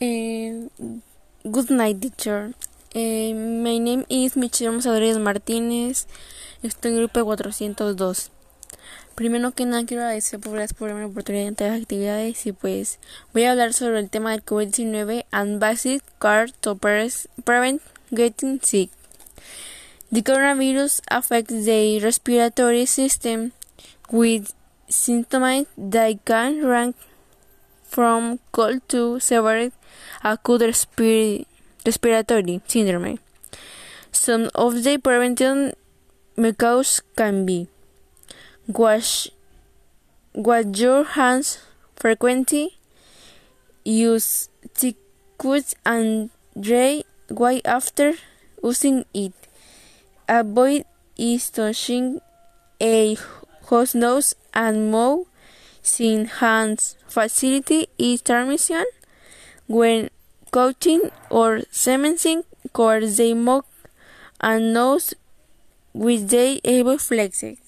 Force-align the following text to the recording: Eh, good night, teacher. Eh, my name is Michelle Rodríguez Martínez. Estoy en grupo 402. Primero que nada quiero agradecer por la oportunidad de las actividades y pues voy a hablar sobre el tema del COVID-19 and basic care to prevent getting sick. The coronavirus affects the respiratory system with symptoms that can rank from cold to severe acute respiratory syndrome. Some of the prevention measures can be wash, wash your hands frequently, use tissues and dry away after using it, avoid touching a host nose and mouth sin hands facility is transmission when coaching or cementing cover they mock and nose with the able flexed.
Eh, 0.00 0.68
good 1.44 1.70
night, 1.70 2.00
teacher. 2.00 2.52
Eh, 2.94 3.32
my 3.32 3.78
name 3.78 4.04
is 4.08 4.36
Michelle 4.36 4.80
Rodríguez 4.80 5.18
Martínez. 5.18 6.08
Estoy 6.64 6.90
en 6.90 6.96
grupo 6.96 7.24
402. 7.24 8.32
Primero 9.14 9.52
que 9.52 9.64
nada 9.64 9.84
quiero 9.86 10.02
agradecer 10.02 10.40
por 10.40 10.58
la 10.58 11.06
oportunidad 11.06 11.52
de 11.52 11.68
las 11.68 11.80
actividades 11.80 12.44
y 12.44 12.50
pues 12.50 12.98
voy 13.32 13.44
a 13.44 13.52
hablar 13.52 13.72
sobre 13.72 14.00
el 14.00 14.10
tema 14.10 14.32
del 14.32 14.44
COVID-19 14.44 15.26
and 15.30 15.60
basic 15.60 16.02
care 16.18 16.50
to 16.60 16.74
prevent 16.74 17.80
getting 18.10 18.60
sick. 18.60 18.90
The 20.10 20.24
coronavirus 20.24 21.02
affects 21.08 21.64
the 21.64 22.00
respiratory 22.02 22.86
system 22.86 23.52
with 24.10 24.52
symptoms 24.88 25.68
that 25.76 26.18
can 26.24 26.66
rank 26.66 26.96
from 27.94 28.40
cold 28.50 28.80
to 28.88 29.20
severe 29.20 29.70
acute 30.24 30.62
respiratory 31.86 32.60
syndrome. 32.66 33.18
Some 34.10 34.50
of 34.54 34.82
the 34.82 34.98
prevention 34.98 35.74
measures 36.36 37.02
can 37.16 37.46
be 37.46 37.68
wash, 38.66 39.28
wash 40.34 40.66
your 40.74 41.04
hands 41.04 41.58
frequently, 41.94 42.76
use 43.84 44.48
tissues 44.74 45.74
and 45.86 46.30
dry 46.58 47.04
away 47.30 47.62
after 47.64 48.14
using 48.62 49.04
it, 49.14 49.32
avoid 50.28 50.84
touching 51.52 52.20
a 52.80 53.16
host 53.70 53.94
nose 53.94 54.34
and 54.52 54.90
mouth 54.90 55.26
sin 55.84 56.24
hands 56.40 56.96
facility 57.06 57.80
is 57.98 58.22
transmission 58.22 58.84
when 59.66 60.08
coaching 60.50 61.02
or 61.30 61.62
cementing 61.70 62.42
cover 62.72 63.06
they 63.18 63.32
mock 63.34 63.66
and 64.40 64.72
nose 64.72 65.14
with 65.92 66.28
the 66.30 66.60
able 66.64 66.98
flexed. 66.98 67.63